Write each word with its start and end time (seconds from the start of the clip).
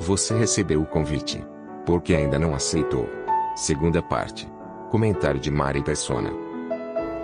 Você 0.00 0.34
recebeu 0.34 0.80
o 0.80 0.86
convite. 0.86 1.44
Porque 1.84 2.14
ainda 2.14 2.38
não 2.38 2.54
aceitou. 2.54 3.06
Segunda 3.54 4.00
parte. 4.00 4.48
Comentário 4.90 5.38
de 5.38 5.50
Mari 5.50 5.82
Persona. 5.84 6.30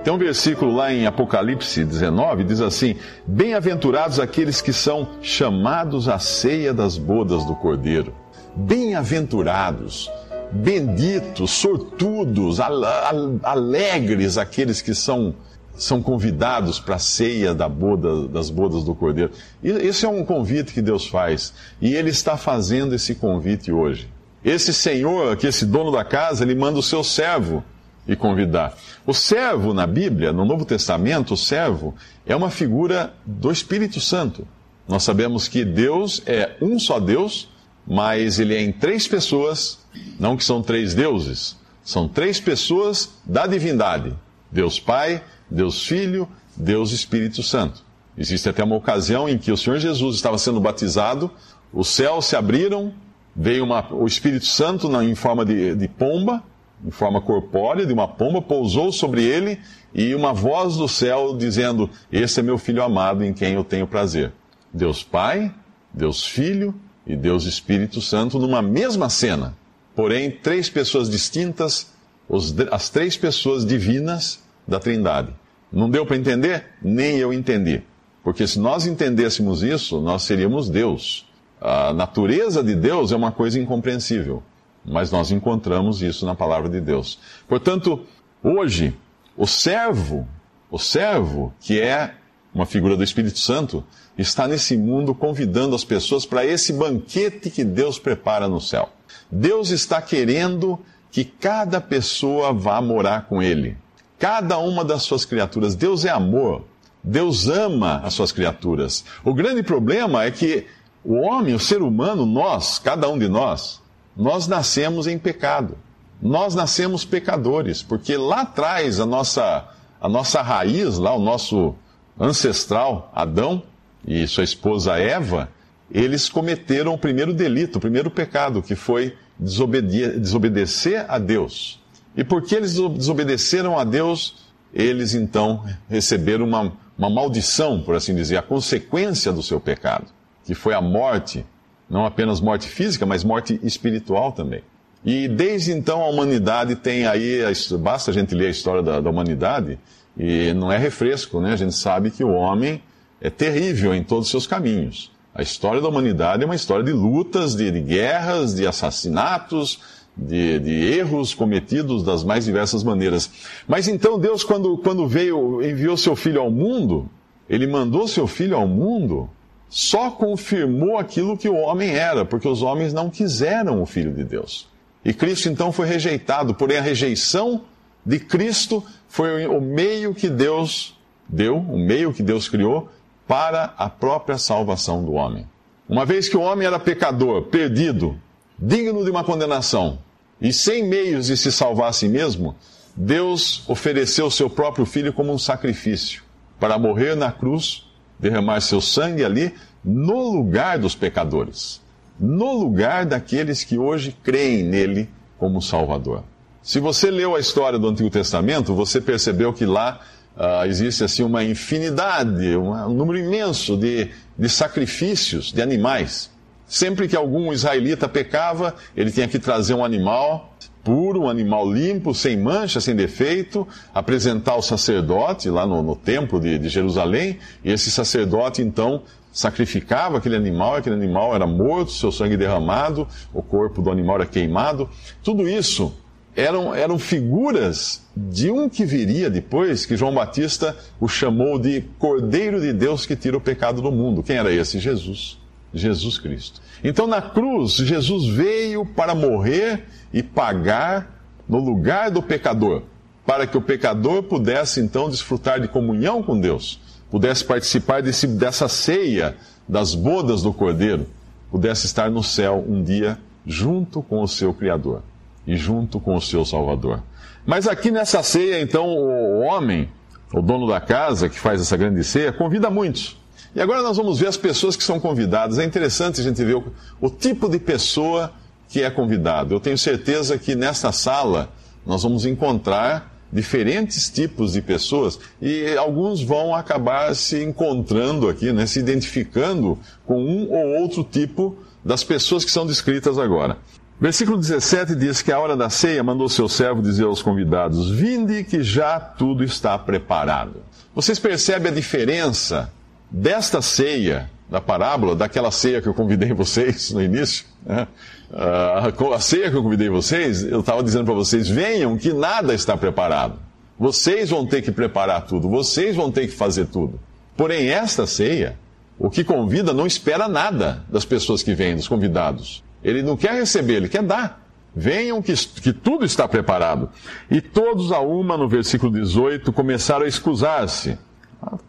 Tem 0.04 0.12
um 0.12 0.18
versículo 0.18 0.76
lá 0.76 0.92
em 0.92 1.06
Apocalipse 1.06 1.84
19, 1.84 2.44
diz 2.44 2.60
assim: 2.60 2.94
Bem-aventurados 3.26 4.20
aqueles 4.20 4.60
que 4.60 4.72
são 4.72 5.08
chamados 5.22 6.06
à 6.06 6.18
ceia 6.18 6.72
das 6.72 6.98
bodas 6.98 7.44
do 7.46 7.56
Cordeiro. 7.56 8.14
Bem-aventurados, 8.54 10.10
benditos, 10.52 11.50
sortudos, 11.52 12.60
al 12.60 12.84
al 12.84 13.40
alegres 13.42 14.36
aqueles 14.38 14.80
que 14.82 14.94
são, 14.94 15.34
são 15.76 16.02
convidados 16.02 16.80
para 16.80 16.96
a 16.96 16.98
ceia 16.98 17.54
da 17.54 17.68
boda, 17.68 18.26
das 18.28 18.50
bodas 18.50 18.84
do 18.84 18.94
Cordeiro. 18.94 19.32
Esse 19.62 20.04
é 20.04 20.08
um 20.08 20.24
convite 20.24 20.72
que 20.72 20.82
Deus 20.82 21.06
faz. 21.06 21.52
E 21.80 21.94
Ele 21.94 22.10
está 22.10 22.36
fazendo 22.36 22.94
esse 22.94 23.14
convite 23.14 23.70
hoje. 23.70 24.08
Esse 24.44 24.72
Senhor, 24.72 25.36
que 25.36 25.46
esse 25.46 25.66
dono 25.66 25.90
da 25.90 26.04
casa, 26.04 26.44
ele 26.44 26.54
manda 26.54 26.78
o 26.78 26.82
seu 26.82 27.02
servo 27.02 27.64
e 28.06 28.14
convidar. 28.14 28.76
O 29.04 29.12
servo 29.12 29.74
na 29.74 29.86
Bíblia, 29.86 30.32
no 30.32 30.44
Novo 30.44 30.64
Testamento, 30.64 31.34
o 31.34 31.36
servo 31.36 31.96
é 32.24 32.36
uma 32.36 32.48
figura 32.48 33.12
do 33.26 33.50
Espírito 33.50 34.00
Santo. 34.00 34.46
Nós 34.86 35.02
sabemos 35.02 35.48
que 35.48 35.64
Deus 35.64 36.22
é 36.26 36.56
um 36.60 36.78
só 36.78 37.00
Deus, 37.00 37.48
mas 37.84 38.38
ele 38.38 38.54
é 38.54 38.62
em 38.62 38.70
três 38.70 39.08
pessoas, 39.08 39.80
não 40.18 40.36
que 40.36 40.44
são 40.44 40.62
três 40.62 40.94
deuses, 40.94 41.56
são 41.82 42.06
três 42.06 42.38
pessoas 42.38 43.10
da 43.24 43.46
divindade: 43.46 44.14
Deus 44.50 44.78
Pai, 44.78 45.22
Deus 45.50 45.86
Filho, 45.86 46.28
Deus 46.56 46.92
Espírito 46.92 47.42
Santo. 47.42 47.84
Existe 48.16 48.48
até 48.48 48.64
uma 48.64 48.76
ocasião 48.76 49.28
em 49.28 49.36
que 49.36 49.52
o 49.52 49.56
Senhor 49.56 49.78
Jesus 49.78 50.16
estava 50.16 50.38
sendo 50.38 50.60
batizado, 50.60 51.30
os 51.72 51.88
céus 51.88 52.26
se 52.26 52.36
abriram, 52.36 52.94
veio 53.34 53.64
uma, 53.64 53.92
o 53.92 54.06
Espírito 54.06 54.46
Santo 54.46 54.90
em 55.02 55.14
forma 55.14 55.44
de, 55.44 55.74
de 55.74 55.86
pomba, 55.86 56.42
em 56.84 56.90
forma 56.90 57.20
corpórea, 57.20 57.84
de 57.84 57.92
uma 57.92 58.08
pomba, 58.08 58.40
pousou 58.40 58.90
sobre 58.90 59.22
ele 59.22 59.60
e 59.94 60.14
uma 60.14 60.32
voz 60.32 60.76
do 60.76 60.88
céu 60.88 61.36
dizendo: 61.36 61.90
Esse 62.10 62.40
é 62.40 62.42
meu 62.42 62.56
filho 62.56 62.82
amado 62.82 63.24
em 63.24 63.32
quem 63.32 63.54
eu 63.54 63.64
tenho 63.64 63.86
prazer. 63.86 64.32
Deus 64.72 65.02
Pai, 65.02 65.52
Deus 65.92 66.24
Filho 66.24 66.74
e 67.06 67.14
Deus 67.14 67.44
Espírito 67.44 68.00
Santo 68.00 68.38
numa 68.38 68.62
mesma 68.62 69.08
cena. 69.08 69.56
Porém, 69.94 70.30
três 70.30 70.68
pessoas 70.68 71.08
distintas, 71.08 71.92
os, 72.28 72.54
as 72.70 72.90
três 72.90 73.16
pessoas 73.16 73.64
divinas 73.64 74.45
da 74.66 74.78
Trindade. 74.78 75.32
Não 75.72 75.90
deu 75.90 76.06
para 76.06 76.16
entender? 76.16 76.64
Nem 76.82 77.16
eu 77.16 77.32
entendi. 77.32 77.82
Porque 78.22 78.46
se 78.46 78.58
nós 78.58 78.86
entendêssemos 78.86 79.62
isso, 79.62 80.00
nós 80.00 80.22
seríamos 80.22 80.68
Deus. 80.68 81.26
A 81.60 81.92
natureza 81.92 82.62
de 82.62 82.74
Deus 82.74 83.12
é 83.12 83.16
uma 83.16 83.32
coisa 83.32 83.58
incompreensível, 83.58 84.42
mas 84.84 85.10
nós 85.10 85.30
encontramos 85.30 86.02
isso 86.02 86.26
na 86.26 86.34
palavra 86.34 86.68
de 86.68 86.80
Deus. 86.80 87.18
Portanto, 87.48 88.04
hoje, 88.42 88.94
o 89.36 89.46
servo, 89.46 90.26
o 90.70 90.78
servo, 90.78 91.54
que 91.60 91.80
é 91.80 92.14
uma 92.54 92.66
figura 92.66 92.96
do 92.96 93.04
Espírito 93.04 93.38
Santo, 93.38 93.84
está 94.18 94.48
nesse 94.48 94.76
mundo 94.76 95.14
convidando 95.14 95.76
as 95.76 95.84
pessoas 95.84 96.24
para 96.24 96.44
esse 96.44 96.72
banquete 96.72 97.50
que 97.50 97.62
Deus 97.62 97.98
prepara 97.98 98.48
no 98.48 98.60
céu. 98.60 98.88
Deus 99.30 99.70
está 99.70 100.00
querendo 100.00 100.78
que 101.10 101.24
cada 101.24 101.80
pessoa 101.80 102.52
vá 102.52 102.80
morar 102.80 103.26
com 103.26 103.42
Ele. 103.42 103.76
Cada 104.18 104.58
uma 104.58 104.84
das 104.84 105.02
suas 105.02 105.24
criaturas. 105.24 105.74
Deus 105.74 106.04
é 106.04 106.10
amor. 106.10 106.64
Deus 107.02 107.48
ama 107.48 108.00
as 108.04 108.14
suas 108.14 108.32
criaturas. 108.32 109.04
O 109.24 109.32
grande 109.32 109.62
problema 109.62 110.24
é 110.24 110.30
que 110.30 110.66
o 111.04 111.14
homem, 111.14 111.54
o 111.54 111.60
ser 111.60 111.82
humano, 111.82 112.26
nós, 112.26 112.80
cada 112.80 113.08
um 113.08 113.16
de 113.16 113.28
nós, 113.28 113.80
nós 114.16 114.48
nascemos 114.48 115.06
em 115.06 115.18
pecado. 115.18 115.78
Nós 116.20 116.54
nascemos 116.54 117.04
pecadores, 117.04 117.82
porque 117.82 118.16
lá 118.16 118.40
atrás 118.40 118.98
a 118.98 119.06
nossa, 119.06 119.68
a 120.00 120.08
nossa 120.08 120.42
raiz, 120.42 120.98
lá 120.98 121.14
o 121.14 121.20
nosso 121.20 121.74
ancestral 122.18 123.12
Adão 123.14 123.62
e 124.04 124.26
sua 124.26 124.42
esposa 124.42 124.98
Eva, 124.98 125.50
eles 125.90 126.28
cometeram 126.28 126.94
o 126.94 126.98
primeiro 126.98 127.32
delito, 127.32 127.76
o 127.76 127.80
primeiro 127.80 128.10
pecado, 128.10 128.62
que 128.62 128.74
foi 128.74 129.14
desobede 129.38 130.18
desobedecer 130.18 131.04
a 131.08 131.18
Deus. 131.18 131.80
E 132.16 132.24
porque 132.24 132.54
eles 132.54 132.74
desobedeceram 132.74 133.78
a 133.78 133.84
Deus, 133.84 134.36
eles 134.72 135.14
então 135.14 135.64
receberam 135.88 136.46
uma, 136.46 136.72
uma 136.96 137.10
maldição, 137.10 137.82
por 137.82 137.94
assim 137.94 138.14
dizer, 138.14 138.36
a 138.36 138.42
consequência 138.42 139.32
do 139.32 139.42
seu 139.42 139.60
pecado 139.60 140.16
que 140.46 140.54
foi 140.54 140.72
a 140.74 140.80
morte, 140.80 141.44
não 141.90 142.06
apenas 142.06 142.40
morte 142.40 142.68
física, 142.68 143.04
mas 143.04 143.24
morte 143.24 143.58
espiritual 143.64 144.30
também. 144.30 144.62
E 145.04 145.28
desde 145.28 145.72
então 145.72 146.00
a 146.00 146.08
humanidade 146.08 146.76
tem 146.76 147.06
aí, 147.06 147.42
basta 147.80 148.12
a 148.12 148.14
gente 148.14 148.34
ler 148.34 148.46
a 148.46 148.50
história 148.50 148.82
da, 148.82 149.00
da 149.00 149.10
humanidade, 149.10 149.78
e 150.16 150.54
não 150.54 150.70
é 150.70 150.78
refresco, 150.78 151.40
né? 151.40 151.52
A 151.52 151.56
gente 151.56 151.74
sabe 151.74 152.10
que 152.10 152.24
o 152.24 152.30
homem 152.30 152.80
é 153.20 153.28
terrível 153.28 153.94
em 153.94 154.02
todos 154.02 154.26
os 154.26 154.30
seus 154.30 154.46
caminhos. 154.46 155.10
A 155.34 155.42
história 155.42 155.80
da 155.80 155.88
humanidade 155.88 156.42
é 156.44 156.46
uma 156.46 156.54
história 156.54 156.84
de 156.84 156.92
lutas, 156.92 157.54
de, 157.54 157.70
de 157.70 157.80
guerras, 157.80 158.54
de 158.54 158.66
assassinatos, 158.66 159.80
de, 160.16 160.58
de, 160.58 160.72
erros 160.98 161.34
cometidos 161.34 162.02
das 162.02 162.24
mais 162.24 162.44
diversas 162.44 162.82
maneiras. 162.82 163.30
Mas 163.68 163.86
então 163.86 164.18
Deus, 164.18 164.42
quando, 164.42 164.78
quando 164.78 165.06
veio, 165.06 165.62
enviou 165.62 165.96
seu 165.96 166.16
filho 166.16 166.40
ao 166.40 166.50
mundo, 166.50 167.08
ele 167.48 167.66
mandou 167.66 168.08
seu 168.08 168.26
filho 168.26 168.56
ao 168.56 168.66
mundo 168.66 169.28
só 169.68 170.10
confirmou 170.10 170.98
aquilo 170.98 171.36
que 171.36 171.48
o 171.48 171.56
homem 171.56 171.90
era, 171.90 172.24
porque 172.24 172.48
os 172.48 172.62
homens 172.62 172.92
não 172.92 173.10
quiseram 173.10 173.82
o 173.82 173.86
Filho 173.86 174.12
de 174.12 174.24
Deus. 174.24 174.68
E 175.04 175.12
Cristo 175.12 175.48
então 175.48 175.72
foi 175.72 175.86
rejeitado, 175.86 176.54
porém 176.54 176.78
a 176.78 176.82
rejeição 176.82 177.62
de 178.04 178.18
Cristo 178.18 178.84
foi 179.08 179.46
o 179.46 179.60
meio 179.60 180.14
que 180.14 180.28
Deus 180.28 180.96
deu, 181.28 181.56
o 181.56 181.78
meio 181.78 182.12
que 182.12 182.22
Deus 182.22 182.48
criou 182.48 182.88
para 183.26 183.74
a 183.76 183.88
própria 183.88 184.38
salvação 184.38 185.04
do 185.04 185.12
homem. 185.12 185.46
Uma 185.88 186.04
vez 186.04 186.28
que 186.28 186.36
o 186.36 186.40
homem 186.40 186.66
era 186.66 186.78
pecador, 186.78 187.42
perdido, 187.42 188.20
digno 188.58 189.04
de 189.04 189.10
uma 189.10 189.24
condenação, 189.24 189.98
e 190.40 190.52
sem 190.52 190.86
meios 190.86 191.26
de 191.26 191.36
se 191.36 191.50
salvar 191.50 191.90
a 191.90 191.92
si 191.92 192.08
mesmo, 192.08 192.54
Deus 192.94 193.62
ofereceu 193.68 194.30
seu 194.30 194.48
próprio 194.48 194.86
filho 194.86 195.12
como 195.12 195.32
um 195.32 195.38
sacrifício 195.38 196.22
para 196.58 196.78
morrer 196.78 197.14
na 197.14 197.30
cruz 197.30 197.86
derramar 198.18 198.60
seu 198.60 198.80
sangue 198.80 199.24
ali 199.24 199.52
no 199.84 200.30
lugar 200.30 200.78
dos 200.78 200.94
pecadores, 200.94 201.80
no 202.18 202.52
lugar 202.52 203.04
daqueles 203.04 203.62
que 203.62 203.78
hoje 203.78 204.16
creem 204.22 204.62
nele 204.62 205.10
como 205.38 205.60
Salvador. 205.60 206.24
Se 206.62 206.80
você 206.80 207.10
leu 207.10 207.36
a 207.36 207.40
história 207.40 207.78
do 207.78 207.88
Antigo 207.88 208.10
Testamento, 208.10 208.74
você 208.74 209.00
percebeu 209.00 209.52
que 209.52 209.64
lá 209.64 210.00
uh, 210.36 210.66
existe 210.66 211.04
assim 211.04 211.22
uma 211.22 211.44
infinidade, 211.44 212.56
um 212.56 212.92
número 212.94 213.18
imenso 213.18 213.76
de, 213.76 214.10
de 214.36 214.48
sacrifícios 214.48 215.52
de 215.52 215.62
animais. 215.62 216.30
Sempre 216.66 217.06
que 217.06 217.16
algum 217.16 217.52
israelita 217.52 218.08
pecava, 218.08 218.74
ele 218.96 219.10
tinha 219.10 219.28
que 219.28 219.38
trazer 219.38 219.74
um 219.74 219.84
animal 219.84 220.52
puro, 220.82 221.22
um 221.22 221.28
animal 221.28 221.68
limpo, 221.68 222.14
sem 222.14 222.36
mancha, 222.36 222.80
sem 222.80 222.94
defeito, 222.94 223.66
apresentar 223.92 224.52
ao 224.52 224.62
sacerdote 224.62 225.50
lá 225.50 225.66
no, 225.66 225.82
no 225.82 225.96
templo 225.96 226.38
de, 226.38 226.60
de 226.60 226.68
Jerusalém, 226.68 227.40
e 227.64 227.72
esse 227.72 227.90
sacerdote 227.90 228.62
então 228.62 229.02
sacrificava 229.32 230.18
aquele 230.18 230.36
animal, 230.36 230.76
aquele 230.76 230.94
animal 230.94 231.34
era 231.34 231.44
morto, 231.44 231.90
seu 231.90 232.12
sangue 232.12 232.36
derramado, 232.36 233.06
o 233.34 233.42
corpo 233.42 233.82
do 233.82 233.90
animal 233.90 234.16
era 234.16 234.26
queimado. 234.26 234.88
Tudo 235.24 235.48
isso 235.48 235.92
eram, 236.36 236.74
eram 236.74 236.98
figuras 236.98 238.02
de 238.16 238.50
um 238.50 238.68
que 238.68 238.84
viria 238.84 239.28
depois, 239.28 239.84
que 239.84 239.96
João 239.96 240.14
Batista 240.14 240.76
o 241.00 241.08
chamou 241.08 241.58
de 241.58 241.82
Cordeiro 241.98 242.60
de 242.60 242.72
Deus 242.72 243.04
que 243.04 243.16
tira 243.16 243.36
o 243.36 243.40
pecado 243.40 243.82
do 243.82 243.90
mundo. 243.90 244.22
Quem 244.22 244.36
era 244.36 244.52
esse? 244.52 244.78
Jesus. 244.78 245.38
Jesus 245.76 246.18
Cristo. 246.18 246.60
Então 246.82 247.06
na 247.06 247.22
cruz, 247.22 247.72
Jesus 247.72 248.26
veio 248.26 248.84
para 248.84 249.14
morrer 249.14 249.84
e 250.12 250.22
pagar 250.22 251.16
no 251.48 251.58
lugar 251.58 252.10
do 252.10 252.22
pecador, 252.22 252.82
para 253.24 253.46
que 253.46 253.56
o 253.56 253.62
pecador 253.62 254.22
pudesse 254.22 254.80
então 254.80 255.08
desfrutar 255.08 255.60
de 255.60 255.68
comunhão 255.68 256.22
com 256.22 256.38
Deus, 256.38 256.80
pudesse 257.10 257.44
participar 257.44 258.02
desse, 258.02 258.26
dessa 258.26 258.68
ceia 258.68 259.36
das 259.68 259.94
bodas 259.94 260.42
do 260.42 260.52
Cordeiro, 260.52 261.06
pudesse 261.50 261.86
estar 261.86 262.10
no 262.10 262.22
céu 262.22 262.64
um 262.66 262.82
dia 262.82 263.18
junto 263.46 264.02
com 264.02 264.22
o 264.22 264.28
seu 264.28 264.52
Criador 264.52 265.02
e 265.46 265.56
junto 265.56 266.00
com 266.00 266.16
o 266.16 266.20
seu 266.20 266.44
Salvador. 266.44 267.02
Mas 267.44 267.68
aqui 267.68 267.90
nessa 267.90 268.22
ceia, 268.22 268.60
então, 268.60 268.88
o 268.88 269.40
homem, 269.40 269.88
o 270.32 270.42
dono 270.42 270.66
da 270.66 270.80
casa 270.80 271.28
que 271.28 271.38
faz 271.38 271.60
essa 271.60 271.76
grande 271.76 272.02
ceia, 272.02 272.32
convida 272.32 272.68
muitos. 272.68 273.16
E 273.54 273.60
agora 273.60 273.82
nós 273.82 273.96
vamos 273.96 274.18
ver 274.18 274.28
as 274.28 274.36
pessoas 274.36 274.76
que 274.76 274.84
são 274.84 275.00
convidadas. 275.00 275.58
É 275.58 275.64
interessante 275.64 276.20
a 276.20 276.24
gente 276.24 276.42
ver 276.44 276.56
o, 276.56 276.72
o 277.00 277.10
tipo 277.10 277.48
de 277.48 277.58
pessoa 277.58 278.32
que 278.68 278.82
é 278.82 278.90
convidado. 278.90 279.54
Eu 279.54 279.60
tenho 279.60 279.78
certeza 279.78 280.38
que 280.38 280.54
nesta 280.54 280.92
sala 280.92 281.50
nós 281.84 282.02
vamos 282.02 282.26
encontrar 282.26 283.14
diferentes 283.32 284.08
tipos 284.08 284.52
de 284.52 284.62
pessoas 284.62 285.18
e 285.40 285.76
alguns 285.76 286.22
vão 286.22 286.54
acabar 286.54 287.14
se 287.14 287.42
encontrando 287.42 288.28
aqui, 288.28 288.52
né, 288.52 288.66
se 288.66 288.78
identificando 288.78 289.78
com 290.04 290.22
um 290.22 290.50
ou 290.50 290.80
outro 290.80 291.02
tipo 291.02 291.56
das 291.84 292.02
pessoas 292.04 292.44
que 292.44 292.50
são 292.50 292.66
descritas 292.66 293.18
agora. 293.18 293.58
Versículo 293.98 294.36
17 294.36 294.94
diz 294.94 295.22
que 295.22 295.32
a 295.32 295.38
hora 295.38 295.56
da 295.56 295.70
ceia 295.70 296.02
mandou 296.02 296.28
seu 296.28 296.48
servo 296.48 296.82
dizer 296.82 297.04
aos 297.04 297.22
convidados: 297.22 297.88
Vinde 297.88 298.44
que 298.44 298.62
já 298.62 299.00
tudo 299.00 299.42
está 299.42 299.78
preparado. 299.78 300.62
Vocês 300.94 301.18
percebem 301.18 301.72
a 301.72 301.74
diferença 301.74 302.70
desta 303.10 303.62
ceia, 303.62 304.30
da 304.48 304.60
parábola, 304.60 305.14
daquela 305.14 305.50
ceia 305.50 305.80
que 305.80 305.88
eu 305.88 305.94
convidei 305.94 306.32
vocês 306.34 306.90
no 306.92 307.02
início? 307.02 307.44
Né? 307.64 307.86
Uh, 308.30 309.12
a 309.12 309.20
ceia 309.20 309.50
que 309.50 309.56
eu 309.56 309.62
convidei 309.62 309.88
vocês, 309.88 310.42
eu 310.42 310.60
estava 310.60 310.82
dizendo 310.82 311.04
para 311.04 311.14
vocês: 311.14 311.48
venham, 311.48 311.96
que 311.96 312.12
nada 312.12 312.54
está 312.54 312.76
preparado. 312.76 313.38
Vocês 313.78 314.30
vão 314.30 314.46
ter 314.46 314.62
que 314.62 314.72
preparar 314.72 315.26
tudo, 315.26 315.48
vocês 315.48 315.94
vão 315.94 316.10
ter 316.10 316.26
que 316.26 316.34
fazer 316.34 316.66
tudo. 316.66 316.98
Porém, 317.36 317.68
esta 317.68 318.06
ceia, 318.06 318.58
o 318.98 319.10
que 319.10 319.22
convida 319.22 319.74
não 319.74 319.86
espera 319.86 320.26
nada 320.26 320.82
das 320.88 321.04
pessoas 321.04 321.42
que 321.42 321.54
vêm, 321.54 321.76
dos 321.76 321.86
convidados. 321.86 322.64
Ele 322.82 323.02
não 323.02 323.16
quer 323.16 323.32
receber, 323.34 323.74
ele 323.74 323.88
quer 323.88 324.02
dar. 324.02 324.42
Venham 324.74 325.22
que, 325.22 325.34
que 325.34 325.72
tudo 325.72 326.04
está 326.04 326.26
preparado. 326.26 326.90
E 327.30 327.40
todos 327.40 327.92
a 327.92 328.00
uma, 328.00 328.36
no 328.36 328.48
versículo 328.48 328.92
18, 328.92 329.52
começaram 329.52 330.04
a 330.04 330.08
excusar-se. 330.08 330.98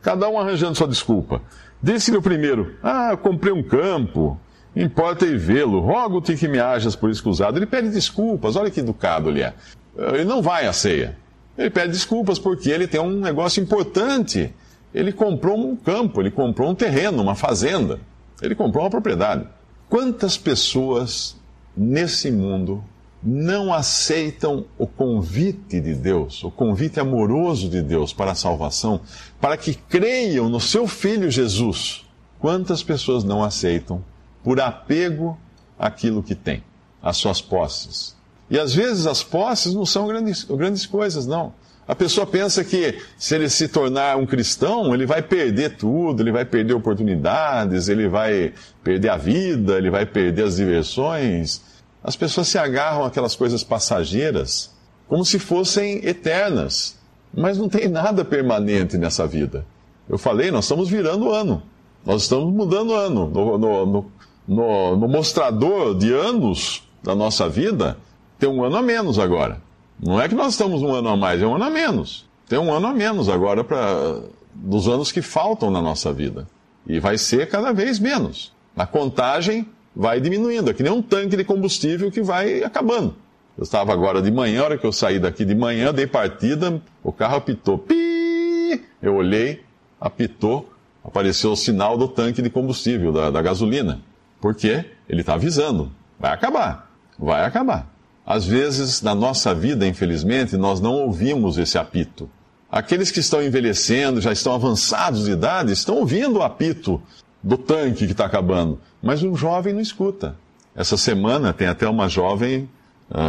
Cada 0.02 0.30
um 0.30 0.40
arranjando 0.40 0.76
sua 0.76 0.88
desculpa. 0.88 1.42
Disse-lhe 1.82 2.18
o 2.18 2.22
primeiro: 2.22 2.76
Ah, 2.82 3.16
comprei 3.16 3.54
um 3.54 3.64
campo, 3.64 4.40
importa 4.76 5.26
ir 5.26 5.38
vê-lo, 5.38 5.80
rogo-te 5.80 6.36
que 6.36 6.48
me 6.48 6.60
hajas 6.60 6.96
por 6.96 7.10
excusado. 7.10 7.58
Ele 7.58 7.66
pede 7.66 7.90
desculpas, 7.90 8.56
olha 8.56 8.72
que 8.72 8.80
educado 8.80 9.30
ele 9.30 9.42
é. 9.42 9.54
Ele 9.98 10.26
não 10.26 10.42
vai 10.42 10.68
à 10.68 10.74
ceia. 10.74 11.18
Ele 11.58 11.70
pede 11.70 11.92
desculpas 11.92 12.38
porque 12.38 12.70
ele 12.70 12.88
tem 12.88 13.02
um 13.02 13.20
negócio 13.20 13.62
importante. 13.62 14.54
Ele 14.94 15.12
comprou 15.12 15.58
um 15.58 15.76
campo, 15.76 16.22
ele 16.22 16.32
comprou 16.32 16.70
um 16.70 16.76
terreno, 16.76 17.22
uma 17.22 17.36
fazenda. 17.36 18.00
Ele 18.42 18.56
comprou 18.56 18.84
uma 18.84 18.90
propriedade. 18.90 19.48
Quantas 19.90 20.38
pessoas 20.38 21.36
nesse 21.76 22.32
mundo 22.32 22.84
não 23.30 23.74
aceitam 23.74 24.64
o 24.78 24.88
convite 24.88 25.82
de 25.82 25.94
Deus, 25.94 26.42
o 26.46 26.50
convite 26.50 26.98
amoroso 26.98 27.68
de 27.68 27.82
Deus 27.82 28.14
para 28.14 28.32
a 28.32 28.36
salvação, 28.36 29.02
para 29.42 29.58
que 29.58 29.74
creiam 29.74 30.48
no 30.48 30.62
seu 30.62 30.88
Filho 30.88 31.30
Jesus? 31.30 32.06
Quantas 32.40 32.82
pessoas 32.82 33.26
não 33.26 33.44
aceitam 33.44 34.02
por 34.42 34.62
apego 34.62 35.38
àquilo 35.78 36.24
que 36.24 36.36
tem, 36.36 36.64
às 37.04 37.18
suas 37.18 37.42
posses? 37.42 38.16
E 38.50 38.58
às 38.58 38.74
vezes 38.74 39.06
as 39.06 39.24
posses 39.24 39.74
não 39.74 39.86
são 39.86 40.08
grandes, 40.08 40.46
grandes 40.46 40.86
coisas, 40.86 41.28
não. 41.28 41.54
A 41.86 41.94
pessoa 41.94 42.26
pensa 42.26 42.64
que 42.64 42.98
se 43.18 43.36
ele 43.36 43.50
se 43.50 43.68
tornar 43.68 44.16
um 44.16 44.26
cristão, 44.26 44.94
ele 44.94 45.06
vai 45.06 45.22
perder 45.22 45.76
tudo, 45.76 46.24
ele 46.24 46.32
vai 46.32 46.46
perder 46.46 46.74
oportunidades, 46.74 47.90
ele 47.90 48.08
vai 48.08 48.54
perder 48.82 49.10
a 49.10 49.18
vida, 49.18 49.78
ele 49.78 49.90
vai 49.90 50.06
perder 50.06 50.44
as 50.44 50.56
diversões. 50.56 51.67
As 52.08 52.16
pessoas 52.16 52.48
se 52.48 52.58
agarram 52.58 53.04
àquelas 53.04 53.36
coisas 53.36 53.66
passageiras 53.66 54.74
como 55.10 55.26
se 55.26 55.38
fossem 55.38 56.06
eternas. 56.08 56.98
Mas 57.34 57.58
não 57.58 57.68
tem 57.68 57.90
nada 57.90 58.24
permanente 58.24 58.98
nessa 58.98 59.28
vida. 59.28 59.66
Eu 60.08 60.18
falei, 60.18 60.50
nós 60.50 60.64
estamos 60.64 60.88
virando 60.88 61.30
ano. 61.34 61.62
Nós 62.06 62.22
estamos 62.22 62.54
mudando 62.54 62.94
ano. 62.94 63.28
No, 63.28 63.58
no, 63.58 64.06
no, 64.48 64.96
no 64.96 65.08
mostrador 65.10 65.98
de 65.98 66.14
anos 66.14 66.82
da 67.04 67.14
nossa 67.14 67.50
vida, 67.50 67.98
tem 68.40 68.48
um 68.48 68.64
ano 68.64 68.78
a 68.78 68.82
menos 68.82 69.20
agora. 69.20 69.62
Não 70.00 70.22
é 70.22 70.30
que 70.30 70.36
nós 70.36 70.54
estamos 70.54 70.82
um 70.82 70.94
ano 70.94 71.10
a 71.10 71.18
mais, 71.18 71.42
é 71.42 71.46
um 71.46 71.56
ano 71.56 71.66
a 71.66 71.70
menos. 71.70 72.26
Tem 72.48 72.58
um 72.58 72.74
ano 72.74 72.88
a 72.88 72.94
menos 72.94 73.28
agora 73.28 73.66
para 73.66 74.22
dos 74.56 74.88
anos 74.88 75.12
que 75.12 75.22
faltam 75.22 75.70
na 75.70 75.82
nossa 75.82 76.14
vida. 76.14 76.48
E 76.88 77.02
vai 77.02 77.18
ser 77.18 77.50
cada 77.50 77.74
vez 77.74 78.00
menos. 78.00 78.54
A 78.78 78.86
contagem 78.86 79.68
vai 79.98 80.22
diminuindo, 80.22 80.70
é 80.70 80.74
que 80.76 80.84
nem 80.84 80.92
um 80.92 81.02
tanque 81.02 81.36
de 81.36 81.44
combustível 81.44 82.12
que 82.12 82.22
vai 82.22 82.64
acabando. 82.64 83.16
Eu 83.58 83.64
estava 83.64 83.92
agora 83.92 84.22
de 84.22 84.30
manhã, 84.30 84.62
a 84.62 84.66
hora 84.66 84.78
que 84.78 84.86
eu 84.86 84.92
saí 84.92 85.18
daqui 85.18 85.44
de 85.44 85.56
manhã, 85.56 85.92
dei 85.92 86.06
partida, 86.06 86.80
o 87.04 87.12
carro 87.12 87.38
apitou. 87.38 87.80
Pi! 87.80 88.84
Eu 89.02 89.16
olhei, 89.16 89.64
apitou, 90.00 90.72
apareceu 91.04 91.52
o 91.52 91.56
sinal 91.56 91.98
do 91.98 92.08
tanque 92.08 92.44
de 92.44 92.50
combustível, 92.52 93.12
da, 93.12 93.32
da 93.32 93.42
gasolina. 93.42 94.00
Por 94.40 94.54
quê? 94.54 94.86
Ele 95.10 95.22
está 95.22 95.34
avisando. 95.34 95.92
Vai 96.20 96.32
acabar. 96.32 96.92
Vai 97.18 97.44
acabar. 97.44 97.92
Às 98.24 98.46
vezes, 98.46 99.02
na 99.02 99.16
nossa 99.16 99.56
vida, 99.56 99.88
infelizmente, 99.88 100.56
nós 100.56 100.80
não 100.80 100.94
ouvimos 100.94 101.58
esse 101.58 101.76
apito. 101.76 102.30
Aqueles 102.70 103.10
que 103.10 103.22
estão 103.22 103.42
envelhecendo, 103.42 104.22
já 104.22 104.32
estão 104.32 104.54
avançados 104.54 105.26
de 105.26 105.32
idade, 105.32 105.72
estão 105.72 105.96
ouvindo 105.96 106.38
o 106.38 106.44
apito 106.44 107.02
do 107.42 107.58
tanque 107.58 108.06
que 108.06 108.12
está 108.12 108.26
acabando, 108.26 108.80
mas 109.02 109.24
um 109.24 109.36
jovem 109.36 109.74
não 109.74 109.82
escuta. 109.82 110.36
Essa 110.76 110.98
semana 110.98 111.54
tem 111.54 111.68
até 111.68 111.88
uma 111.88 112.08
jovem 112.08 112.70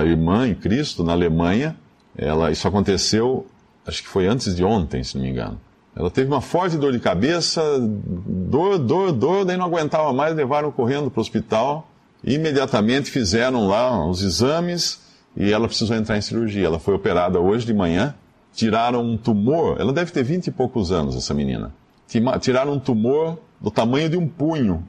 irmã 0.04 0.48
em 0.48 0.54
Cristo 0.54 1.02
na 1.04 1.12
Alemanha. 1.12 1.76
Ela, 2.16 2.50
isso 2.50 2.66
aconteceu, 2.66 3.46
acho 3.86 4.02
que 4.02 4.08
foi 4.08 4.26
antes 4.26 4.54
de 4.54 4.64
ontem, 4.64 5.02
se 5.02 5.16
não 5.16 5.22
me 5.22 5.30
engano. 5.30 5.60
Ela 5.96 6.10
teve 6.10 6.28
uma 6.28 6.40
forte 6.40 6.76
dor 6.76 6.92
de 6.92 7.00
cabeça, 7.00 7.62
dor, 7.80 8.78
dor, 8.78 9.12
dor, 9.12 9.44
daí 9.44 9.56
não 9.56 9.66
aguentava 9.66 10.12
mais, 10.12 10.34
levaram 10.34 10.70
correndo 10.70 11.10
para 11.10 11.20
o 11.20 11.22
hospital 11.22 11.88
imediatamente 12.24 13.10
fizeram 13.10 13.66
lá 13.66 14.06
os 14.06 14.22
exames 14.22 15.00
e 15.36 15.52
ela 15.52 15.68
precisou 15.68 15.96
entrar 15.96 16.16
em 16.16 16.20
cirurgia. 16.20 16.66
Ela 16.66 16.78
foi 16.78 16.94
operada 16.94 17.38
hoje 17.38 17.66
de 17.66 17.74
manhã, 17.74 18.14
tiraram 18.52 19.04
um 19.04 19.16
tumor, 19.16 19.80
ela 19.80 19.92
deve 19.92 20.10
ter 20.10 20.22
vinte 20.22 20.48
e 20.48 20.50
poucos 20.50 20.90
anos, 20.90 21.16
essa 21.16 21.32
menina. 21.32 21.72
Tiraram 22.40 22.72
um 22.72 22.80
tumor 22.80 23.38
do 23.60 23.70
tamanho 23.70 24.08
de 24.08 24.16
um 24.16 24.26
punho, 24.26 24.84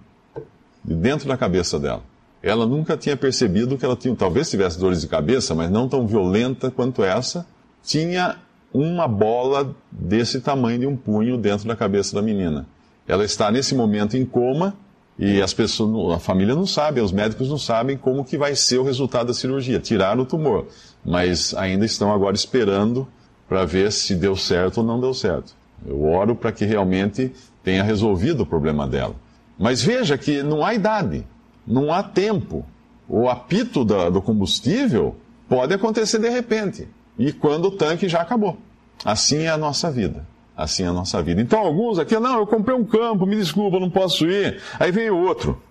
de 0.83 0.93
dentro 0.93 1.27
da 1.27 1.37
cabeça 1.37 1.79
dela. 1.79 2.01
Ela 2.41 2.65
nunca 2.65 2.95
tinha 2.95 3.17
percebido 3.17 3.77
que 3.77 3.83
ela 3.83 3.95
tinha, 3.95 4.15
talvez 4.15 4.49
tivesse 4.49 4.79
dores 4.79 5.01
de 5.01 5.07
cabeça, 5.07 5.53
mas 5.53 5.69
não 5.69 5.89
tão 5.89 6.07
violenta 6.07 6.71
quanto 6.71 7.03
essa. 7.03 7.45
Tinha 7.83 8.37
uma 8.73 9.07
bola 9.07 9.75
desse 9.91 10.39
tamanho 10.39 10.79
de 10.79 10.87
um 10.87 10.95
punho 10.95 11.37
dentro 11.37 11.67
da 11.67 11.75
cabeça 11.75 12.15
da 12.15 12.21
menina. 12.21 12.65
Ela 13.07 13.25
está 13.25 13.51
nesse 13.51 13.75
momento 13.75 14.15
em 14.15 14.25
coma 14.25 14.75
e 15.17 15.41
as 15.41 15.53
pessoas, 15.53 16.15
a 16.15 16.19
família 16.19 16.55
não 16.55 16.65
sabe, 16.65 17.01
os 17.01 17.11
médicos 17.11 17.49
não 17.49 17.57
sabem 17.57 17.97
como 17.97 18.23
que 18.23 18.37
vai 18.37 18.55
ser 18.55 18.77
o 18.77 18.83
resultado 18.83 19.27
da 19.27 19.33
cirurgia. 19.33 19.79
Tiraram 19.79 20.21
o 20.21 20.25
tumor, 20.25 20.67
mas 21.03 21.53
ainda 21.55 21.85
estão 21.85 22.13
agora 22.13 22.35
esperando 22.35 23.07
para 23.49 23.65
ver 23.65 23.91
se 23.91 24.15
deu 24.15 24.35
certo 24.35 24.77
ou 24.77 24.83
não 24.83 24.99
deu 24.99 25.13
certo. 25.13 25.53
Eu 25.85 26.05
oro 26.05 26.35
para 26.35 26.51
que 26.51 26.63
realmente 26.63 27.33
tenha 27.63 27.83
resolvido 27.83 28.43
o 28.43 28.45
problema 28.45 28.87
dela. 28.87 29.15
Mas 29.59 29.81
veja 29.81 30.17
que 30.17 30.41
não 30.41 30.65
há 30.65 30.73
idade, 30.73 31.27
não 31.67 31.93
há 31.93 32.01
tempo. 32.01 32.65
O 33.07 33.27
apito 33.27 33.83
da, 33.83 34.09
do 34.09 34.21
combustível 34.21 35.15
pode 35.47 35.73
acontecer 35.73 36.19
de 36.19 36.29
repente, 36.29 36.87
e 37.17 37.33
quando 37.33 37.65
o 37.65 37.71
tanque 37.71 38.07
já 38.07 38.21
acabou. 38.21 38.57
Assim 39.03 39.39
é 39.39 39.49
a 39.49 39.57
nossa 39.57 39.91
vida 39.91 40.25
assim 40.59 40.83
a 40.83 40.91
nossa 40.91 41.23
vida. 41.23 41.41
Então, 41.41 41.59
alguns 41.59 41.97
aqui, 41.97 42.19
não, 42.19 42.39
eu 42.39 42.45
comprei 42.45 42.75
um 42.75 42.83
campo, 42.83 43.25
me 43.25 43.37
desculpa, 43.37 43.79
não 43.79 43.89
posso 43.89 44.27
ir. 44.27 44.61
Aí 44.77 44.91
outro. 44.91 45.13
O 45.13 45.27
outro 45.27 45.61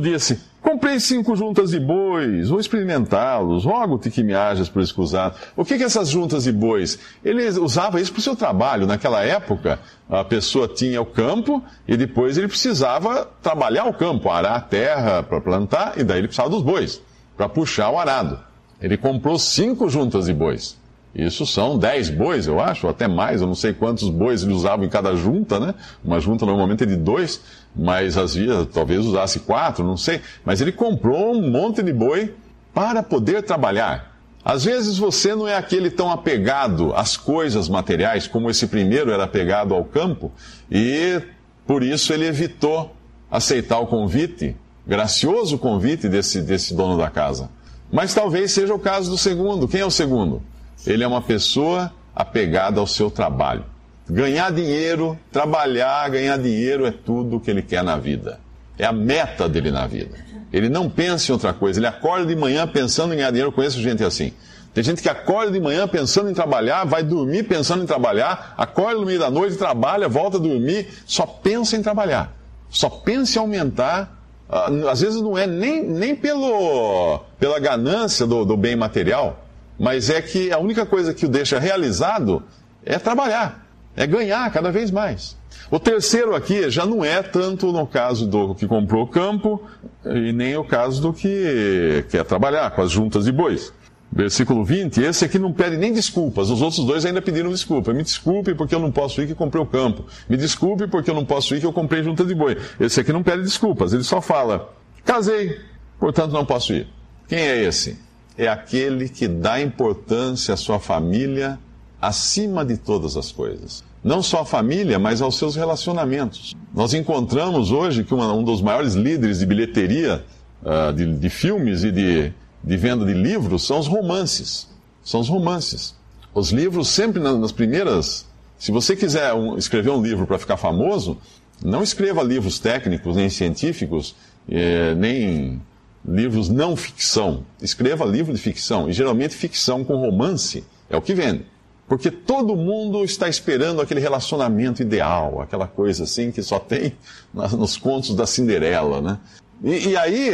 disse: 0.00 0.40
Comprei 0.62 0.98
cinco 0.98 1.36
juntas 1.36 1.70
de 1.70 1.78
bois, 1.80 2.48
vou 2.48 2.58
experimentá-los, 2.58 3.64
rogo-te 3.64 4.10
que 4.10 4.22
me 4.22 4.34
hajas 4.34 4.68
por 4.68 4.82
escusado. 4.82 5.36
O 5.56 5.64
que, 5.64 5.78
que 5.78 5.84
essas 5.84 6.08
juntas 6.08 6.44
de 6.44 6.52
bois? 6.52 6.98
Ele 7.24 7.48
usava 7.60 8.00
isso 8.00 8.12
para 8.12 8.18
o 8.20 8.22
seu 8.22 8.34
trabalho. 8.34 8.86
Naquela 8.86 9.22
época, 9.24 9.78
a 10.10 10.24
pessoa 10.24 10.66
tinha 10.66 11.00
o 11.00 11.06
campo 11.06 11.62
e 11.86 11.96
depois 11.96 12.36
ele 12.36 12.48
precisava 12.48 13.28
trabalhar 13.42 13.86
o 13.86 13.94
campo, 13.94 14.28
arar 14.28 14.56
a 14.56 14.60
terra 14.60 15.22
para 15.22 15.40
plantar, 15.40 15.94
e 15.96 16.04
daí 16.04 16.18
ele 16.18 16.28
precisava 16.28 16.50
dos 16.50 16.62
bois, 16.62 17.00
para 17.36 17.48
puxar 17.48 17.90
o 17.90 17.98
arado. 17.98 18.38
Ele 18.80 18.96
comprou 18.96 19.38
cinco 19.38 19.88
juntas 19.88 20.26
de 20.26 20.32
bois. 20.32 20.76
Isso 21.16 21.46
são 21.46 21.78
10 21.78 22.10
bois, 22.10 22.46
eu 22.46 22.60
acho, 22.60 22.86
ou 22.86 22.90
até 22.90 23.08
mais, 23.08 23.40
eu 23.40 23.46
não 23.46 23.54
sei 23.54 23.72
quantos 23.72 24.10
bois 24.10 24.42
ele 24.42 24.52
usava 24.52 24.84
em 24.84 24.88
cada 24.88 25.16
junta, 25.16 25.58
né? 25.58 25.74
Uma 26.04 26.20
junta 26.20 26.44
normalmente 26.44 26.82
é 26.82 26.86
de 26.86 26.94
dois, 26.94 27.40
mas 27.74 28.18
às 28.18 28.34
vezes 28.34 28.68
talvez 28.70 29.02
usasse 29.02 29.40
quatro, 29.40 29.82
não 29.82 29.96
sei. 29.96 30.20
Mas 30.44 30.60
ele 30.60 30.72
comprou 30.72 31.34
um 31.34 31.50
monte 31.50 31.82
de 31.82 31.90
boi 31.90 32.34
para 32.74 33.02
poder 33.02 33.42
trabalhar. 33.42 34.14
Às 34.44 34.64
vezes 34.64 34.98
você 34.98 35.34
não 35.34 35.48
é 35.48 35.56
aquele 35.56 35.90
tão 35.90 36.10
apegado 36.10 36.92
às 36.94 37.16
coisas 37.16 37.66
materiais, 37.66 38.26
como 38.26 38.50
esse 38.50 38.66
primeiro 38.66 39.10
era 39.10 39.24
apegado 39.24 39.74
ao 39.74 39.84
campo, 39.84 40.30
e 40.70 41.18
por 41.66 41.82
isso 41.82 42.12
ele 42.12 42.26
evitou 42.26 42.94
aceitar 43.30 43.78
o 43.78 43.86
convite, 43.86 44.54
gracioso 44.86 45.56
convite 45.56 46.10
desse, 46.10 46.42
desse 46.42 46.74
dono 46.74 46.98
da 46.98 47.08
casa. 47.08 47.48
Mas 47.90 48.12
talvez 48.12 48.52
seja 48.52 48.74
o 48.74 48.78
caso 48.78 49.10
do 49.10 49.16
segundo. 49.16 49.66
Quem 49.66 49.80
é 49.80 49.86
o 49.86 49.90
segundo? 49.90 50.42
Ele 50.84 51.04
é 51.04 51.06
uma 51.06 51.22
pessoa 51.22 51.92
apegada 52.14 52.80
ao 52.80 52.86
seu 52.86 53.10
trabalho. 53.10 53.64
Ganhar 54.08 54.52
dinheiro, 54.52 55.18
trabalhar, 55.30 56.08
ganhar 56.08 56.38
dinheiro 56.38 56.86
é 56.86 56.90
tudo 56.90 57.36
o 57.36 57.40
que 57.40 57.50
ele 57.50 57.62
quer 57.62 57.82
na 57.82 57.96
vida. 57.96 58.40
É 58.78 58.84
a 58.84 58.92
meta 58.92 59.48
dele 59.48 59.70
na 59.70 59.86
vida. 59.86 60.16
Ele 60.52 60.68
não 60.68 60.88
pensa 60.88 61.30
em 61.30 61.32
outra 61.32 61.52
coisa. 61.52 61.78
Ele 61.80 61.86
acorda 61.86 62.26
de 62.26 62.36
manhã 62.36 62.66
pensando 62.66 63.12
em 63.12 63.16
ganhar 63.16 63.30
dinheiro. 63.30 63.48
Eu 63.48 63.52
conheço 63.52 63.80
gente 63.80 64.04
assim. 64.04 64.32
Tem 64.76 64.84
gente 64.84 65.00
que 65.00 65.08
acorda 65.08 65.50
de 65.50 65.58
manhã 65.58 65.88
pensando 65.88 66.30
em 66.30 66.34
trabalhar, 66.34 66.84
vai 66.84 67.02
dormir 67.02 67.44
pensando 67.44 67.82
em 67.82 67.86
trabalhar, 67.86 68.54
acorda 68.58 69.00
no 69.00 69.06
meio 69.06 69.18
da 69.18 69.30
noite, 69.30 69.56
trabalha, 69.56 70.06
volta 70.06 70.36
a 70.36 70.40
dormir, 70.40 70.88
só 71.06 71.24
pensa 71.24 71.78
em 71.78 71.82
trabalhar. 71.82 72.36
Só 72.68 72.90
pensa 72.90 73.38
em 73.38 73.40
aumentar. 73.40 74.20
Ah, 74.46 74.70
às 74.90 75.00
vezes 75.00 75.22
não 75.22 75.36
é 75.36 75.46
nem, 75.46 75.82
nem 75.82 76.14
pelo, 76.14 77.20
pela 77.40 77.58
ganância 77.58 78.26
do, 78.26 78.44
do 78.44 78.54
bem 78.54 78.76
material, 78.76 79.45
mas 79.78 80.10
é 80.10 80.20
que 80.22 80.52
a 80.52 80.58
única 80.58 80.86
coisa 80.86 81.12
que 81.12 81.26
o 81.26 81.28
deixa 81.28 81.58
realizado 81.58 82.42
é 82.84 82.98
trabalhar, 82.98 83.66
é 83.96 84.06
ganhar 84.06 84.50
cada 84.52 84.70
vez 84.70 84.90
mais. 84.90 85.36
O 85.70 85.80
terceiro 85.80 86.34
aqui 86.34 86.70
já 86.70 86.86
não 86.86 87.04
é 87.04 87.22
tanto 87.22 87.72
no 87.72 87.86
caso 87.86 88.26
do 88.26 88.54
que 88.54 88.66
comprou 88.66 89.02
o 89.02 89.08
campo 89.08 89.62
e 90.04 90.32
nem 90.32 90.56
o 90.56 90.64
caso 90.64 91.02
do 91.02 91.12
que 91.12 92.04
quer 92.08 92.24
trabalhar 92.24 92.70
com 92.70 92.82
as 92.82 92.90
juntas 92.90 93.24
de 93.24 93.32
bois. 93.32 93.72
Versículo 94.12 94.64
20, 94.64 95.02
esse 95.02 95.24
aqui 95.24 95.38
não 95.38 95.52
pede 95.52 95.76
nem 95.76 95.92
desculpas, 95.92 96.48
os 96.48 96.62
outros 96.62 96.86
dois 96.86 97.04
ainda 97.04 97.20
pediram 97.20 97.50
desculpa. 97.50 97.92
Me 97.92 98.04
desculpe 98.04 98.54
porque 98.54 98.74
eu 98.74 98.78
não 98.78 98.92
posso 98.92 99.20
ir 99.20 99.26
que 99.26 99.34
comprei 99.34 99.60
o 99.60 99.66
campo. 99.66 100.04
Me 100.28 100.36
desculpe 100.36 100.86
porque 100.86 101.10
eu 101.10 101.14
não 101.14 101.24
posso 101.24 101.54
ir 101.56 101.60
que 101.60 101.66
eu 101.66 101.72
comprei 101.72 102.02
junta 102.04 102.24
de 102.24 102.34
boi. 102.34 102.56
Esse 102.78 103.00
aqui 103.00 103.12
não 103.12 103.22
pede 103.24 103.42
desculpas, 103.42 103.92
ele 103.92 104.04
só 104.04 104.20
fala: 104.20 104.72
casei, 105.04 105.58
portanto 105.98 106.30
não 106.30 106.46
posso 106.46 106.72
ir. 106.72 106.86
Quem 107.28 107.40
é 107.40 107.64
esse? 107.64 108.05
É 108.36 108.48
aquele 108.48 109.08
que 109.08 109.26
dá 109.26 109.60
importância 109.60 110.54
à 110.54 110.56
sua 110.56 110.78
família 110.78 111.58
acima 112.00 112.64
de 112.64 112.76
todas 112.76 113.16
as 113.16 113.32
coisas 113.32 113.82
não 114.06 114.22
só 114.22 114.42
à 114.42 114.44
família, 114.44 115.00
mas 115.00 115.20
aos 115.20 115.36
seus 115.36 115.56
relacionamentos. 115.56 116.56
Nós 116.72 116.94
encontramos 116.94 117.72
hoje 117.72 118.04
que 118.04 118.14
uma, 118.14 118.32
um 118.32 118.44
dos 118.44 118.62
maiores 118.62 118.94
líderes 118.94 119.40
de 119.40 119.46
bilheteria 119.46 120.24
uh, 120.62 120.92
de, 120.92 121.12
de, 121.12 121.28
filmes 121.28 121.82
e 121.82 121.90
de, 121.90 122.32
de 122.62 122.76
venda 122.76 123.04
de 123.04 123.12
livros 123.12 123.66
são 123.66 123.80
os 123.80 123.88
romances. 123.88 124.68
São 125.02 125.18
os 125.18 125.28
romances. 125.28 125.92
Os 126.32 126.52
livros 126.52 126.86
sempre 126.86 127.20
nas 127.20 127.50
primeiras. 127.50 128.24
Se 128.56 128.70
você 128.70 128.94
quiser 128.94 129.34
um, 129.34 129.58
escrever 129.58 129.90
um 129.90 130.00
livro 130.00 130.24
para 130.24 130.38
ficar 130.38 130.56
famoso, 130.56 131.18
não 131.60 131.82
escreva 131.82 132.22
livros 132.22 132.60
técnicos, 132.60 133.16
nem 133.16 133.28
científicos, 133.28 134.14
eh, 134.48 134.94
nem 134.94 135.60
livros 136.06 136.48
não 136.48 136.76
ficção. 136.76 137.44
Escreva 137.60 138.04
livro 138.04 138.32
de 138.32 138.40
ficção. 138.40 138.88
E 138.88 138.92
geralmente 138.92 139.34
ficção 139.34 139.84
com 139.84 139.96
romance 139.96 140.64
é 140.88 140.96
o 140.96 141.02
que 141.02 141.14
vende. 141.14 141.44
Porque 141.88 142.10
todo 142.10 142.56
mundo 142.56 143.04
está 143.04 143.28
esperando 143.28 143.80
aquele 143.80 144.00
relacionamento 144.00 144.82
ideal, 144.82 145.40
aquela 145.40 145.68
coisa 145.68 146.04
assim 146.04 146.32
que 146.32 146.42
só 146.42 146.58
tem 146.58 146.94
nos 147.32 147.76
contos 147.76 148.14
da 148.14 148.26
Cinderela, 148.26 149.00
né? 149.00 149.18
E, 149.62 149.88
e 149.90 149.96
aí, 149.96 150.30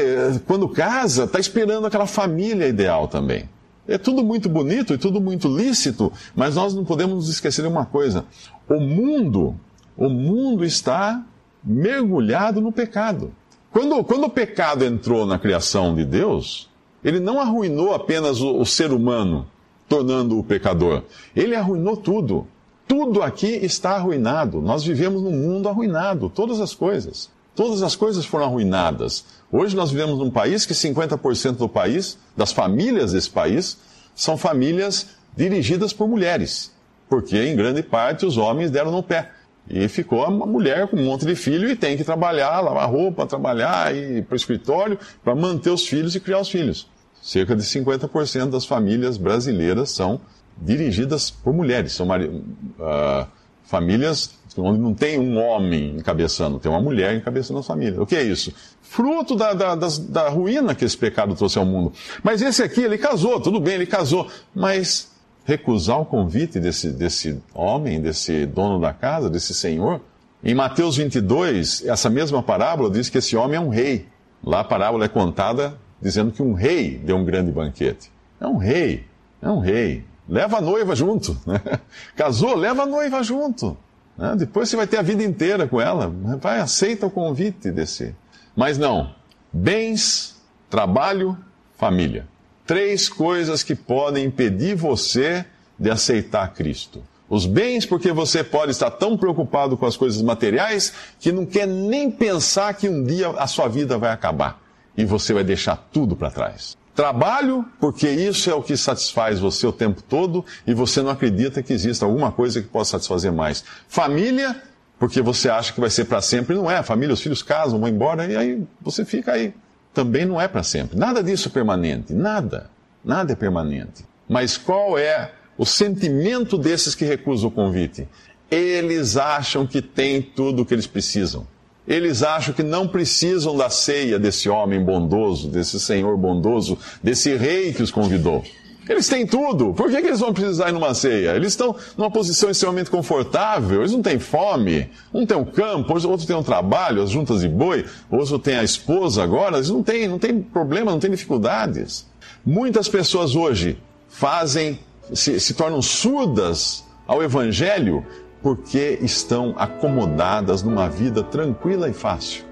quando 0.47 0.69
casa, 0.69 1.25
está 1.25 1.39
esperando 1.39 1.87
aquela 1.87 2.07
família 2.07 2.67
ideal 2.67 3.07
também. 3.07 3.49
É 3.87 3.99
tudo 3.99 4.25
muito 4.25 4.49
bonito 4.49 4.95
e 4.95 4.99
tudo 4.99 5.21
muito 5.21 5.49
lícito, 5.49 6.13
mas 6.35 6.55
nós 6.55 6.75
não 6.75 6.85
podemos 6.85 7.17
nos 7.17 7.29
esquecer 7.29 7.63
de 7.63 7.69
uma 7.69 7.85
coisa: 7.85 8.25
o 8.69 8.81
mundo, 8.81 9.55
o 9.97 10.09
mundo 10.09 10.65
está 10.65 11.23
mergulhado 11.63 12.61
no 12.61 12.73
pecado. 12.73 13.33
Quando, 13.73 14.05
quando 14.05 14.25
o 14.25 14.31
pecado 14.31 14.85
entrou 14.85 15.25
na 15.25 15.39
criação 15.39 15.95
de 15.95 16.05
Deus, 16.05 16.69
ele 17.03 17.19
não 17.19 17.41
arruinou 17.41 17.95
apenas 17.95 18.41
o, 18.41 18.61
o 18.61 18.67
ser 18.67 18.93
humano, 18.93 19.47
tornando-o 19.89 20.45
pecador. 20.45 21.03
Ele 21.35 21.57
arruinou 21.57 21.97
tudo. 21.97 22.47
Tudo 22.87 23.23
aqui 23.23 23.47
está 23.47 23.93
arruinado. 23.93 24.61
Nós 24.61 24.85
vivemos 24.85 25.23
num 25.23 25.33
mundo 25.33 25.69
arruinado, 25.69 26.29
todas 26.29 26.61
as 26.61 26.75
coisas. 26.75 27.31
Todas 27.55 27.83
as 27.83 27.97
coisas 27.97 28.27
foram 28.27 28.45
arruinadas. 28.45 29.25
Hoje 29.51 29.75
nós 29.75 29.91
vivemos 29.91 30.19
num 30.19 30.31
país 30.31 30.67
que 30.67 30.75
50% 30.75 31.57
do 31.57 31.69
país, 31.69 32.19
das 32.37 32.53
famílias 32.53 33.13
desse 33.13 33.31
país, 33.31 33.79
são 34.15 34.37
famílias 34.37 35.09
dirigidas 35.35 35.93
por 35.93 36.07
mulheres. 36.07 36.73
Porque, 37.09 37.37
em 37.37 37.57
grande 37.57 37.83
parte, 37.83 38.27
os 38.27 38.37
homens 38.37 38.71
deram 38.71 38.91
no 38.91 39.03
pé. 39.03 39.31
E 39.73 39.89
ficou 39.89 40.29
uma 40.29 40.45
mulher 40.45 40.87
com 40.87 40.97
um 40.97 41.05
monte 41.05 41.25
de 41.25 41.35
filho 41.35 41.69
e 41.69 41.75
tem 41.75 41.97
que 41.97 42.05
trabalhar, 42.05 42.61
lavar 42.61 42.91
roupa, 42.91 43.27
trabalhar, 43.27 43.95
ir 43.97 44.23
para 44.25 44.35
o 44.35 44.37
escritório 44.37 44.99
para 45.25 45.35
manter 45.35 45.71
os 45.71 45.87
filhos 45.89 46.15
e 46.15 46.21
criar 46.21 46.41
os 46.41 46.51
filhos. 46.51 46.87
Cerca 47.23 47.57
de 47.57 47.63
50% 47.63 48.51
das 48.51 48.67
famílias 48.67 49.17
brasileiras 49.17 49.91
são 49.91 50.21
dirigidas 50.61 51.31
por 51.31 51.55
mulheres. 51.55 51.93
São 51.93 52.07
uh, 52.07 53.27
famílias 53.65 54.35
onde 54.59 54.79
não 54.79 54.93
tem 54.93 55.19
um 55.19 55.39
homem 55.39 55.97
encabeçando, 55.97 56.59
tem 56.59 56.71
uma 56.71 56.81
mulher 56.81 57.15
encabeçando 57.15 57.61
a 57.61 57.63
família. 57.63 58.03
O 58.03 58.07
que 58.07 58.17
é 58.17 58.23
isso? 58.23 58.53
Fruto 58.83 59.35
da, 59.35 59.55
da, 59.55 59.75
da, 59.75 59.89
da 60.09 60.29
ruína 60.29 60.75
que 60.75 60.85
esse 60.85 60.99
pecado 60.99 61.35
trouxe 61.35 61.59
ao 61.59 61.65
mundo. 61.65 61.93
Mas 62.23 62.43
esse 62.43 62.63
aqui, 62.63 62.83
ele 62.83 62.99
casou, 62.99 63.41
tudo 63.41 63.59
bem, 63.59 63.77
ele 63.77 63.87
casou. 63.87 64.29
Mas 64.55 65.12
recusar 65.45 66.01
o 66.01 66.05
convite 66.05 66.61
desse, 66.61 66.91
desse 66.91 67.43
homem, 67.55 68.01
desse 68.01 68.47
dono 68.47 68.81
da 68.81 68.93
casa, 68.93 69.29
desse 69.29 69.55
senhor. 69.55 70.01
Em 70.43 70.55
Mateus 70.55 70.97
22, 70.97 71.87
essa 71.87 72.11
mesma 72.11 72.43
parábola 72.43 72.91
diz 72.91 73.09
que 73.09 73.19
esse 73.19 73.37
homem 73.37 73.57
é 73.57 73.61
um 73.61 73.69
rei. 73.69 74.07
Lá 74.43 74.61
a 74.61 74.65
parábola 74.65 75.05
é 75.05 75.09
contada 75.09 75.79
dizendo 76.01 76.33
que 76.33 76.43
um 76.43 76.53
rei 76.53 76.99
deu 76.99 77.17
um 77.17 77.25
grande 77.25 77.53
banquete. 77.53 78.11
É 78.41 78.47
um 78.47 78.57
rei, 78.57 79.07
é 79.41 79.49
um 79.49 79.61
rei. 79.61 80.05
Leva 80.29 80.59
a 80.59 80.61
noiva 80.61 80.97
junto. 80.97 81.37
Né? 81.47 81.61
Casou, 82.17 82.57
leva 82.57 82.83
a 82.83 82.87
noiva 82.87 83.23
junto. 83.23 83.77
Né? 84.17 84.35
Depois 84.37 84.69
você 84.69 84.77
vai 84.77 84.87
ter 84.87 84.99
a 84.99 85.03
vida 85.03 85.23
inteira 85.23 85.67
com 85.67 85.81
ela. 85.81 86.13
Vai, 86.41 86.61
aceita 86.61 87.07
o 87.07 87.11
convite 87.11 87.71
desse. 87.71 88.15
Mas 88.57 88.79
não. 88.79 89.15
Bens, 89.53 90.41
trabalho, 90.69 91.37
família. 91.77 92.27
Três 92.67 93.09
coisas 93.09 93.63
que 93.63 93.75
podem 93.75 94.27
impedir 94.27 94.75
você 94.75 95.45
de 95.79 95.91
aceitar 95.91 96.53
Cristo. 96.53 97.03
Os 97.29 97.47
bens, 97.47 97.87
porque 97.87 98.13
você 98.13 98.45
pode 98.45 98.73
estar 98.73 98.91
tão 98.91 99.17
preocupado 99.17 99.77
com 99.77 99.87
as 99.87 99.97
coisas 99.97 100.21
materiais 100.21 100.93
que 101.19 101.33
não 101.33 101.47
quer 101.47 101.67
nem 101.67 102.11
pensar 102.11 102.75
que 102.75 102.89
um 102.89 103.03
dia 103.03 103.31
a 103.31 103.47
sua 103.47 103.69
vida 103.69 103.97
vai 103.97 104.11
acabar 104.11 104.61
e 104.97 105.05
você 105.05 105.33
vai 105.33 105.43
deixar 105.43 105.77
tudo 105.93 106.15
para 106.15 106.31
trás. 106.31 106.77
Trabalho, 106.95 107.65
porque 107.81 108.07
isso 108.09 108.51
é 108.51 108.55
o 108.55 108.63
que 108.63 108.77
satisfaz 108.77 109.41
você 109.41 109.67
o 109.67 109.73
tempo 109.73 110.03
todo 110.03 110.45
e 110.67 110.75
você 110.75 111.01
não 111.01 111.11
acredita 111.11 111.63
que 111.63 111.73
exista 111.73 112.05
alguma 112.05 112.31
coisa 112.31 112.61
que 112.61 112.69
possa 112.69 112.93
satisfazer 112.93 113.33
mais. 113.33 113.65
Família, 113.89 114.63
porque 114.99 115.23
você 115.23 115.49
acha 115.49 115.73
que 115.73 115.81
vai 115.81 115.89
ser 115.89 116.05
para 116.05 116.21
sempre. 116.21 116.55
Não 116.55 116.71
é. 116.71 116.83
Família, 116.83 117.15
os 117.15 117.23
filhos 117.23 117.43
casam, 117.43 117.81
vão 117.81 117.89
embora 117.89 118.27
e 118.27 118.37
aí 118.37 118.63
você 118.81 119.07
fica 119.07 119.33
aí. 119.33 119.55
Também 119.93 120.25
não 120.25 120.41
é 120.41 120.49
para 120.49 120.63
sempre. 120.63 120.99
Nada 120.99 121.23
disso 121.23 121.49
é 121.49 121.51
permanente. 121.51 122.13
Nada. 122.13 122.71
Nada 123.05 123.33
é 123.33 123.37
permanente. 123.37 124.05
Mas 124.29 124.57
qual 124.57 124.99
é 124.99 125.33
o 125.59 125.67
sentimento 125.67 126.57
desses 126.57 126.95
que 126.95 127.05
recusam 127.05 127.49
o 127.49 127.53
convite? 127.53 128.09
Eles 128.51 129.17
acham 129.17 129.67
que 129.67 129.83
têm 129.83 130.23
tudo 130.23 130.63
o 130.63 130.67
que 130.67 130.75
eles 130.75 130.87
precisam. 130.87 131.47
Eles 131.87 132.23
acham 132.23 132.55
que 132.55 132.63
não 132.63 132.87
precisam 132.87 133.57
da 133.57 133.69
ceia 133.69 134.19
desse 134.19 134.49
homem 134.49 134.83
bondoso, 134.83 135.49
desse 135.49 135.81
senhor 135.81 136.17
bondoso, 136.17 136.79
desse 137.03 137.35
rei 137.35 137.73
que 137.73 137.83
os 137.83 137.91
convidou. 137.91 138.45
Eles 138.93 139.09
têm 139.09 139.27
tudo. 139.27 139.73
Por 139.73 139.91
que, 139.91 140.01
que 140.01 140.07
eles 140.07 140.21
vão 140.21 140.33
precisar 140.33 140.69
ir 140.69 140.73
numa 140.73 140.95
ceia? 140.95 141.35
Eles 141.35 141.49
estão 141.49 141.75
numa 141.97 142.11
posição 142.11 142.51
extremamente 142.51 142.91
confortável, 142.91 143.81
eles 143.81 143.93
não 143.93 144.03
têm 144.03 144.19
fome, 144.19 144.91
um 145.13 145.25
tem 145.25 145.37
um 145.37 145.45
campo, 145.45 145.95
outro 146.07 146.27
tem 146.27 146.37
um 146.37 146.43
trabalho, 146.43 147.03
as 147.03 147.11
juntas 147.11 147.41
de 147.41 147.49
boi, 147.49 147.85
outro 148.11 148.39
tem 148.39 148.57
a 148.57 148.63
esposa 148.63 149.23
agora, 149.23 149.57
eles 149.57 149.71
não 149.71 149.83
têm, 149.83 150.07
não 150.07 150.19
têm 150.19 150.43
problema, 150.43 150.91
não 150.91 151.01
têm 151.01 151.11
dificuldades. 151.11 152.07
Muitas 152.45 152.89
pessoas 152.89 153.35
hoje 153.35 153.79
fazem, 154.09 154.79
se, 155.13 155.41
se 155.41 155.55
tornam 155.55 155.81
surdas 155.81 156.85
ao 157.07 157.23
Evangelho 157.23 158.05
porque 158.43 158.99
estão 159.01 159.55
acomodadas 159.57 160.63
numa 160.63 160.89
vida 160.89 161.23
tranquila 161.23 161.89
e 161.89 161.93
fácil. 161.93 162.52